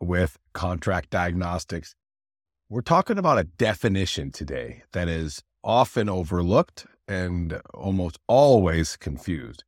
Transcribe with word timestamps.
with 0.00 0.38
Contract 0.52 1.10
Diagnostics. 1.10 1.94
We're 2.68 2.82
talking 2.82 3.18
about 3.18 3.38
a 3.38 3.44
definition 3.44 4.30
today 4.30 4.82
that 4.92 5.08
is 5.08 5.42
often 5.64 6.08
overlooked 6.08 6.86
and 7.06 7.60
almost 7.72 8.18
always 8.26 8.96
confused. 8.96 9.64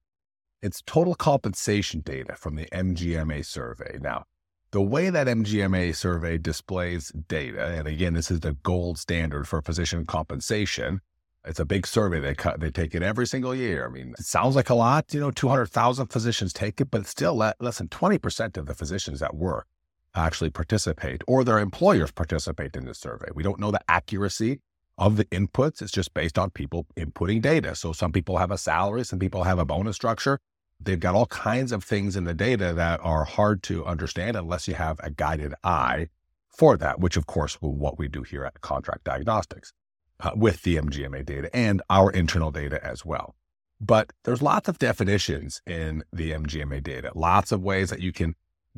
It's 0.62 0.82
total 0.86 1.14
compensation 1.14 2.00
data 2.00 2.34
from 2.36 2.56
the 2.56 2.66
MGMA 2.66 3.44
survey. 3.46 3.98
Now, 4.00 4.24
the 4.72 4.82
way 4.82 5.10
that 5.10 5.26
MGMA 5.26 5.96
survey 5.96 6.38
displays 6.38 7.10
data, 7.28 7.64
and 7.66 7.88
again, 7.88 8.14
this 8.14 8.30
is 8.30 8.40
the 8.40 8.52
gold 8.52 8.98
standard 8.98 9.48
for 9.48 9.62
physician 9.62 10.04
compensation. 10.04 11.00
It's 11.46 11.58
a 11.58 11.64
big 11.64 11.86
survey. 11.86 12.20
They 12.20 12.34
cut, 12.34 12.60
they 12.60 12.70
take 12.70 12.94
it 12.94 13.02
every 13.02 13.26
single 13.26 13.54
year. 13.54 13.86
I 13.86 13.90
mean, 13.90 14.14
it 14.18 14.26
sounds 14.26 14.54
like 14.54 14.68
a 14.68 14.74
lot, 14.74 15.14
you 15.14 15.20
know, 15.20 15.30
200,000 15.30 16.08
physicians 16.08 16.52
take 16.52 16.80
it, 16.80 16.90
but 16.90 17.06
still 17.06 17.34
less 17.34 17.78
than 17.78 17.88
20% 17.88 18.58
of 18.58 18.66
the 18.66 18.74
physicians 18.74 19.22
at 19.22 19.34
work 19.34 19.66
actually 20.14 20.50
participate 20.50 21.22
or 21.26 21.44
their 21.44 21.58
employers 21.58 22.10
participate 22.10 22.76
in 22.76 22.84
the 22.84 22.94
survey. 22.94 23.28
We 23.34 23.42
don't 23.42 23.60
know 23.60 23.70
the 23.70 23.82
accuracy 23.88 24.60
of 24.98 25.16
the 25.16 25.24
inputs. 25.26 25.80
It's 25.82 25.92
just 25.92 26.12
based 26.14 26.38
on 26.38 26.50
people 26.50 26.86
inputting 26.96 27.40
data. 27.40 27.74
So 27.74 27.92
some 27.92 28.12
people 28.12 28.38
have 28.38 28.50
a 28.50 28.58
salary, 28.58 29.04
some 29.04 29.18
people 29.18 29.44
have 29.44 29.58
a 29.58 29.64
bonus 29.64 29.96
structure. 29.96 30.38
They've 30.82 31.00
got 31.00 31.14
all 31.14 31.26
kinds 31.26 31.72
of 31.72 31.84
things 31.84 32.16
in 32.16 32.24
the 32.24 32.34
data 32.34 32.72
that 32.72 33.00
are 33.02 33.24
hard 33.24 33.62
to 33.64 33.84
understand 33.84 34.36
unless 34.36 34.66
you 34.66 34.74
have 34.74 34.98
a 35.02 35.10
guided 35.10 35.54
eye 35.62 36.08
for 36.48 36.76
that, 36.76 37.00
which 37.00 37.16
of 37.16 37.26
course 37.26 37.54
is 37.54 37.58
what 37.60 37.98
we 37.98 38.08
do 38.08 38.22
here 38.22 38.44
at 38.44 38.60
Contract 38.60 39.04
Diagnostics 39.04 39.72
uh, 40.20 40.30
with 40.34 40.62
the 40.62 40.76
MGMA 40.76 41.24
data 41.24 41.54
and 41.54 41.82
our 41.90 42.10
internal 42.10 42.50
data 42.50 42.84
as 42.84 43.04
well. 43.04 43.34
But 43.80 44.12
there's 44.24 44.42
lots 44.42 44.68
of 44.68 44.78
definitions 44.78 45.62
in 45.66 46.04
the 46.12 46.32
MGMA 46.32 46.82
data, 46.82 47.12
lots 47.14 47.50
of 47.52 47.62
ways 47.62 47.88
that 47.90 48.00
you 48.00 48.12
can 48.12 48.34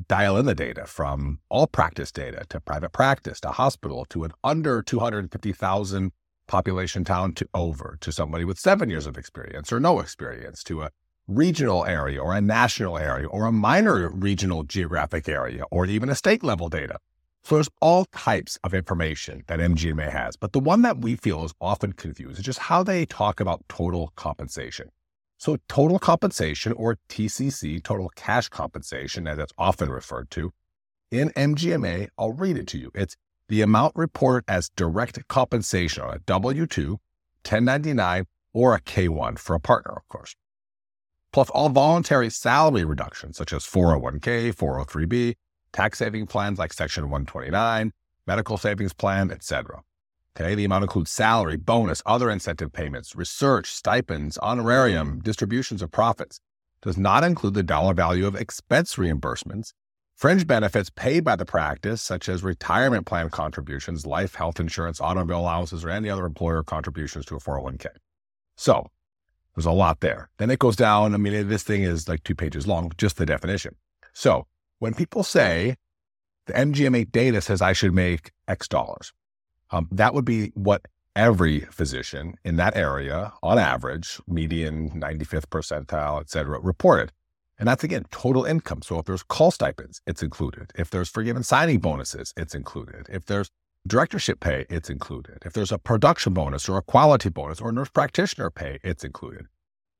dial 0.08 0.36
in 0.36 0.46
the 0.46 0.54
data 0.54 0.86
from 0.86 1.38
all 1.48 1.66
practice 1.66 2.10
data 2.10 2.44
to 2.48 2.60
private 2.60 2.92
practice 2.92 3.40
to 3.40 3.48
hospital 3.48 4.04
to 4.06 4.24
an 4.24 4.32
under 4.42 4.82
250,000 4.82 6.12
population 6.46 7.04
town 7.04 7.32
to 7.34 7.48
over 7.54 7.98
to 8.00 8.12
somebody 8.12 8.44
with 8.44 8.58
seven 8.58 8.90
years 8.90 9.06
of 9.06 9.16
experience 9.16 9.72
or 9.72 9.80
no 9.80 10.00
experience 10.00 10.62
to 10.64 10.82
a 10.82 10.90
regional 11.28 11.84
area 11.84 12.20
or 12.20 12.34
a 12.34 12.40
national 12.40 12.98
area 12.98 13.26
or 13.28 13.46
a 13.46 13.52
minor 13.52 14.10
regional 14.10 14.62
geographic 14.64 15.28
area 15.28 15.64
or 15.70 15.86
even 15.86 16.08
a 16.08 16.14
state 16.14 16.42
level 16.42 16.68
data. 16.68 16.98
So 17.44 17.56
there's 17.56 17.68
all 17.80 18.04
types 18.12 18.58
of 18.62 18.72
information 18.72 19.42
that 19.48 19.58
MGMA 19.58 20.10
has, 20.10 20.36
but 20.36 20.52
the 20.52 20.60
one 20.60 20.82
that 20.82 20.98
we 20.98 21.16
feel 21.16 21.44
is 21.44 21.52
often 21.60 21.92
confused 21.92 22.38
is 22.38 22.44
just 22.44 22.60
how 22.60 22.82
they 22.82 23.04
talk 23.04 23.40
about 23.40 23.64
total 23.68 24.12
compensation. 24.14 24.90
So, 25.42 25.56
total 25.66 25.98
compensation, 25.98 26.72
or 26.74 26.98
TCC, 27.08 27.82
total 27.82 28.12
cash 28.14 28.48
compensation, 28.48 29.26
as 29.26 29.40
it's 29.40 29.52
often 29.58 29.90
referred 29.90 30.30
to, 30.30 30.52
in 31.10 31.30
MGMA, 31.30 32.10
I'll 32.16 32.30
read 32.30 32.56
it 32.56 32.68
to 32.68 32.78
you. 32.78 32.92
It's 32.94 33.16
the 33.48 33.60
amount 33.60 33.96
reported 33.96 34.44
as 34.46 34.68
direct 34.76 35.26
compensation 35.26 36.04
on 36.04 36.14
a 36.14 36.20
W 36.20 36.64
2, 36.64 36.90
1099, 36.90 38.26
or 38.52 38.76
a 38.76 38.80
K 38.82 39.08
1 39.08 39.34
for 39.34 39.56
a 39.56 39.58
partner, 39.58 39.94
of 39.96 40.06
course, 40.06 40.36
plus 41.32 41.50
all 41.50 41.70
voluntary 41.70 42.30
salary 42.30 42.84
reductions, 42.84 43.36
such 43.36 43.52
as 43.52 43.64
401k, 43.64 44.54
403b, 44.54 45.34
tax 45.72 45.98
saving 45.98 46.28
plans 46.28 46.60
like 46.60 46.72
Section 46.72 47.10
129, 47.10 47.92
medical 48.28 48.58
savings 48.58 48.92
plan, 48.92 49.32
etc. 49.32 49.82
Okay, 50.34 50.54
the 50.54 50.64
amount 50.64 50.84
includes 50.84 51.10
salary, 51.10 51.56
bonus, 51.56 52.02
other 52.06 52.30
incentive 52.30 52.72
payments, 52.72 53.14
research, 53.14 53.70
stipends, 53.70 54.38
honorarium, 54.38 55.20
distributions 55.20 55.82
of 55.82 55.90
profits. 55.90 56.40
Does 56.80 56.96
not 56.96 57.22
include 57.22 57.54
the 57.54 57.62
dollar 57.62 57.92
value 57.92 58.26
of 58.26 58.34
expense 58.34 58.96
reimbursements, 58.96 59.72
fringe 60.16 60.46
benefits 60.46 60.88
paid 60.88 61.22
by 61.22 61.36
the 61.36 61.44
practice, 61.44 62.00
such 62.00 62.28
as 62.30 62.42
retirement 62.42 63.06
plan 63.06 63.28
contributions, 63.28 64.06
life, 64.06 64.34
health 64.34 64.58
insurance, 64.58 65.00
automobile 65.00 65.40
allowances, 65.40 65.84
or 65.84 65.90
any 65.90 66.08
other 66.08 66.24
employer 66.24 66.62
contributions 66.62 67.26
to 67.26 67.36
a 67.36 67.38
401k. 67.38 67.88
So 68.56 68.86
there's 69.54 69.66
a 69.66 69.70
lot 69.70 70.00
there. 70.00 70.30
Then 70.38 70.50
it 70.50 70.58
goes 70.58 70.76
down. 70.76 71.14
I 71.14 71.18
mean, 71.18 71.46
this 71.46 71.62
thing 71.62 71.82
is 71.82 72.08
like 72.08 72.24
two 72.24 72.34
pages 72.34 72.66
long, 72.66 72.90
just 72.96 73.18
the 73.18 73.26
definition. 73.26 73.76
So 74.14 74.46
when 74.78 74.94
people 74.94 75.24
say 75.24 75.76
the 76.46 76.54
MGMA 76.54 77.12
data 77.12 77.40
says 77.40 77.60
I 77.60 77.74
should 77.74 77.94
make 77.94 78.32
X 78.48 78.66
dollars, 78.66 79.12
um, 79.72 79.88
that 79.90 80.14
would 80.14 80.24
be 80.24 80.52
what 80.54 80.86
every 81.16 81.60
physician 81.60 82.34
in 82.44 82.56
that 82.56 82.76
area, 82.76 83.32
on 83.42 83.58
average, 83.58 84.20
median 84.26 84.90
95th 84.90 85.46
percentile, 85.46 86.20
et 86.20 86.30
cetera, 86.30 86.60
reported. 86.60 87.12
And 87.58 87.68
that's 87.68 87.84
again 87.84 88.04
total 88.10 88.44
income. 88.44 88.82
So 88.82 88.98
if 88.98 89.06
there's 89.06 89.22
call 89.22 89.50
stipends, 89.50 90.00
it's 90.06 90.22
included. 90.22 90.72
If 90.74 90.90
there's 90.90 91.08
forgiven 91.08 91.42
signing 91.42 91.78
bonuses, 91.78 92.32
it's 92.36 92.54
included. 92.54 93.06
If 93.08 93.26
there's 93.26 93.50
directorship 93.86 94.40
pay, 94.40 94.66
it's 94.68 94.90
included. 94.90 95.38
If 95.44 95.52
there's 95.52 95.72
a 95.72 95.78
production 95.78 96.32
bonus 96.34 96.68
or 96.68 96.78
a 96.78 96.82
quality 96.82 97.28
bonus 97.28 97.60
or 97.60 97.72
nurse 97.72 97.90
practitioner 97.90 98.50
pay, 98.50 98.78
it's 98.82 99.04
included. 99.04 99.46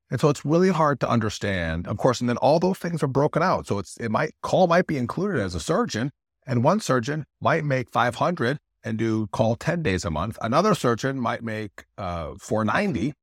And 0.09 0.19
so 0.19 0.29
it's 0.29 0.45
really 0.45 0.69
hard 0.69 0.99
to 0.99 1.09
understand, 1.09 1.87
of 1.87 1.97
course, 1.97 2.19
and 2.19 2.29
then 2.29 2.37
all 2.37 2.59
those 2.59 2.77
things 2.77 3.01
are 3.01 3.07
broken 3.07 3.41
out. 3.41 3.65
So 3.67 3.79
it's 3.79 3.97
it 3.97 4.09
might 4.09 4.33
call 4.41 4.67
might 4.67 4.87
be 4.87 4.97
included 4.97 5.39
as 5.39 5.55
a 5.55 5.59
surgeon, 5.59 6.11
and 6.45 6.63
one 6.63 6.79
surgeon 6.79 7.25
might 7.41 7.63
make 7.63 7.89
500 7.89 8.59
and 8.83 8.97
do 8.97 9.27
call 9.27 9.55
10 9.55 9.81
days 9.81 10.05
a 10.05 10.11
month. 10.11 10.37
Another 10.41 10.75
surgeon 10.75 11.19
might 11.19 11.43
make 11.43 11.85
uh, 11.97 12.33
490 12.39 13.13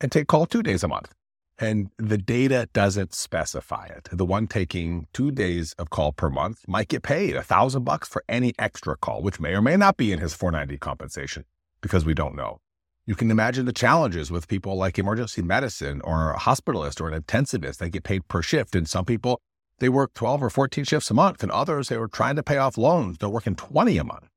and 0.00 0.12
take 0.12 0.28
call 0.28 0.46
two 0.46 0.62
days 0.62 0.82
a 0.82 0.88
month. 0.88 1.14
And 1.58 1.90
the 1.98 2.18
data 2.18 2.68
doesn't 2.72 3.14
specify 3.14 3.86
it. 3.86 4.08
The 4.10 4.24
one 4.24 4.48
taking 4.48 5.06
two 5.12 5.30
days 5.30 5.72
of 5.78 5.88
call 5.88 6.12
per 6.12 6.28
month 6.28 6.66
might 6.66 6.88
get 6.88 7.02
paid 7.02 7.36
a 7.36 7.42
thousand 7.42 7.84
bucks 7.84 8.08
for 8.08 8.24
any 8.28 8.54
extra 8.58 8.96
call, 8.96 9.22
which 9.22 9.38
may 9.38 9.54
or 9.54 9.62
may 9.62 9.76
not 9.76 9.96
be 9.96 10.12
in 10.12 10.18
his 10.18 10.34
490 10.34 10.78
compensation 10.78 11.44
because 11.80 12.04
we 12.04 12.14
don't 12.14 12.34
know. 12.34 12.58
You 13.06 13.14
can 13.14 13.30
imagine 13.30 13.66
the 13.66 13.72
challenges 13.72 14.30
with 14.32 14.48
people 14.48 14.76
like 14.76 14.98
emergency 14.98 15.42
medicine 15.42 16.00
or 16.02 16.32
a 16.32 16.38
hospitalist 16.38 17.00
or 17.00 17.08
an 17.08 17.22
intensivist. 17.22 17.76
They 17.76 17.90
get 17.90 18.02
paid 18.02 18.26
per 18.26 18.42
shift. 18.42 18.74
And 18.74 18.88
some 18.88 19.04
people, 19.04 19.40
they 19.78 19.90
work 19.90 20.14
12 20.14 20.42
or 20.42 20.50
14 20.50 20.84
shifts 20.84 21.10
a 21.10 21.14
month. 21.14 21.42
And 21.42 21.52
others, 21.52 21.88
they 21.88 21.98
were 21.98 22.08
trying 22.08 22.36
to 22.36 22.42
pay 22.42 22.56
off 22.56 22.78
loans. 22.78 23.18
They're 23.18 23.28
working 23.28 23.54
20 23.54 23.98
a 23.98 24.04
month 24.04 24.28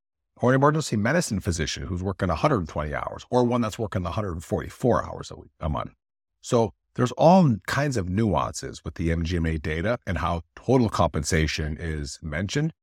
or 0.41 0.51
an 0.51 0.55
emergency 0.55 0.95
medicine 0.95 1.39
physician 1.39 1.83
who's 1.83 2.03
working 2.03 2.29
120 2.29 2.93
hours, 2.93 3.25
or 3.29 3.43
one 3.43 3.61
that's 3.61 3.79
working 3.79 4.03
144 4.03 5.05
hours 5.05 5.31
a, 5.31 5.35
week, 5.35 5.51
a 5.59 5.69
month. 5.69 5.93
So 6.41 6.73
there's 6.95 7.11
all 7.13 7.55
kinds 7.67 7.97
of 7.97 8.09
nuances 8.09 8.83
with 8.83 8.95
the 8.95 9.09
MGMA 9.09 9.61
data 9.61 9.99
and 10.07 10.17
how 10.17 10.41
total 10.55 10.89
compensation 10.89 11.77
is 11.79 12.19
mentioned. 12.21 12.73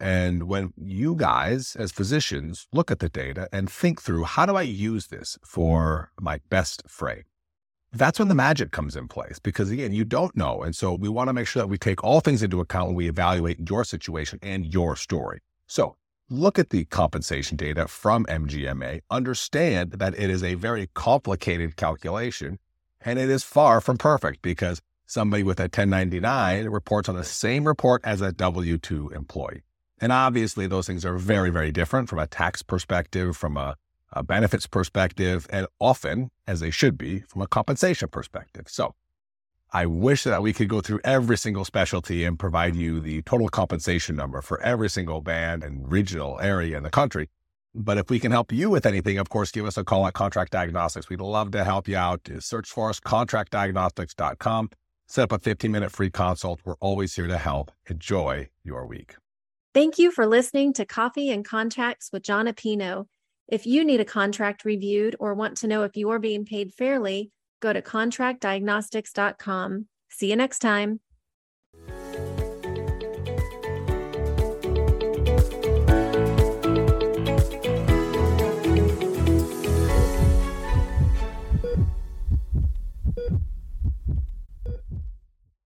And 0.00 0.44
when 0.44 0.72
you 0.76 1.14
guys, 1.14 1.76
as 1.78 1.92
physicians, 1.92 2.66
look 2.72 2.90
at 2.90 3.00
the 3.00 3.08
data 3.08 3.48
and 3.52 3.70
think 3.70 4.00
through 4.00 4.24
how 4.24 4.46
do 4.46 4.56
I 4.56 4.62
use 4.62 5.08
this 5.08 5.38
for 5.44 6.10
my 6.20 6.40
best 6.48 6.82
fray? 6.88 7.24
That's 7.92 8.18
when 8.18 8.28
the 8.28 8.34
magic 8.34 8.70
comes 8.70 8.96
in 8.96 9.08
place 9.08 9.38
because, 9.38 9.70
again, 9.70 9.92
you 9.92 10.04
don't 10.04 10.34
know. 10.36 10.62
And 10.62 10.74
so 10.74 10.94
we 10.94 11.08
want 11.08 11.28
to 11.28 11.32
make 11.32 11.46
sure 11.46 11.62
that 11.62 11.68
we 11.68 11.76
take 11.76 12.02
all 12.02 12.20
things 12.20 12.42
into 12.42 12.60
account 12.60 12.88
when 12.88 12.96
we 12.96 13.08
evaluate 13.08 13.68
your 13.68 13.84
situation 13.84 14.38
and 14.42 14.72
your 14.72 14.96
story. 14.96 15.40
So 15.66 15.96
look 16.30 16.58
at 16.58 16.70
the 16.70 16.84
compensation 16.84 17.56
data 17.56 17.88
from 17.88 18.24
MGMA, 18.26 19.00
understand 19.10 19.92
that 19.92 20.14
it 20.14 20.30
is 20.30 20.42
a 20.42 20.54
very 20.54 20.88
complicated 20.94 21.76
calculation 21.76 22.58
and 23.00 23.18
it 23.18 23.28
is 23.28 23.42
far 23.42 23.80
from 23.80 23.98
perfect 23.98 24.40
because 24.40 24.80
somebody 25.06 25.42
with 25.42 25.58
a 25.58 25.64
1099 25.64 26.68
reports 26.68 27.08
on 27.08 27.16
the 27.16 27.24
same 27.24 27.64
report 27.64 28.00
as 28.04 28.20
a 28.20 28.32
W 28.32 28.78
2 28.78 29.10
employee. 29.10 29.62
And 30.00 30.12
obviously, 30.12 30.66
those 30.66 30.86
things 30.86 31.04
are 31.04 31.18
very, 31.18 31.50
very 31.50 31.72
different 31.72 32.08
from 32.08 32.20
a 32.20 32.26
tax 32.26 32.62
perspective, 32.62 33.36
from 33.36 33.56
a, 33.56 33.76
a 34.12 34.22
benefits 34.22 34.66
perspective, 34.66 35.46
and 35.50 35.66
often, 35.78 36.30
as 36.46 36.60
they 36.60 36.70
should 36.70 36.96
be, 36.96 37.20
from 37.20 37.42
a 37.42 37.46
compensation 37.46 38.08
perspective. 38.08 38.66
So, 38.68 38.94
I 39.72 39.86
wish 39.86 40.24
that 40.24 40.42
we 40.42 40.52
could 40.52 40.68
go 40.68 40.80
through 40.80 41.00
every 41.04 41.38
single 41.38 41.64
specialty 41.64 42.24
and 42.24 42.38
provide 42.38 42.74
you 42.74 42.98
the 42.98 43.22
total 43.22 43.48
compensation 43.48 44.16
number 44.16 44.42
for 44.42 44.60
every 44.62 44.90
single 44.90 45.20
band 45.20 45.62
and 45.62 45.90
regional 45.90 46.40
area 46.40 46.76
in 46.76 46.82
the 46.82 46.90
country. 46.90 47.28
But 47.72 47.96
if 47.96 48.10
we 48.10 48.18
can 48.18 48.32
help 48.32 48.50
you 48.50 48.68
with 48.68 48.84
anything, 48.84 49.18
of 49.18 49.28
course, 49.28 49.52
give 49.52 49.64
us 49.64 49.76
a 49.76 49.84
call 49.84 50.06
at 50.08 50.14
Contract 50.14 50.50
Diagnostics. 50.50 51.08
We'd 51.08 51.20
love 51.20 51.52
to 51.52 51.62
help 51.62 51.86
you 51.86 51.96
out. 51.96 52.28
Search 52.40 52.68
for 52.68 52.90
us, 52.90 52.98
contractdiagnostics.com. 52.98 54.70
Set 55.06 55.24
up 55.24 55.32
a 55.32 55.38
15 55.38 55.70
minute 55.70 55.92
free 55.92 56.10
consult. 56.10 56.60
We're 56.64 56.74
always 56.80 57.14
here 57.14 57.28
to 57.28 57.38
help. 57.38 57.70
Enjoy 57.88 58.48
your 58.64 58.86
week. 58.86 59.14
Thank 59.72 59.98
you 59.98 60.10
for 60.10 60.26
listening 60.26 60.72
to 60.74 60.84
Coffee 60.84 61.30
and 61.30 61.44
Contracts 61.44 62.10
with 62.12 62.24
Jon 62.24 62.48
Appino. 62.48 63.06
If 63.46 63.66
you 63.66 63.84
need 63.84 64.00
a 64.00 64.04
contract 64.04 64.64
reviewed 64.64 65.14
or 65.20 65.34
want 65.34 65.56
to 65.58 65.68
know 65.68 65.84
if 65.84 65.96
you 65.96 66.10
are 66.10 66.18
being 66.18 66.44
paid 66.44 66.72
fairly, 66.72 67.30
go 67.60 67.72
to 67.72 67.82
contractdiagnostics.com. 67.82 69.86
See 70.08 70.30
you 70.30 70.36
next 70.36 70.58
time. 70.58 71.00